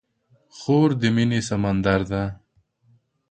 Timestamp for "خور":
0.57-0.89